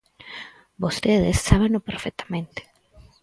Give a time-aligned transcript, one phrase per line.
[0.83, 2.61] Vostedes sábeno perfectamente.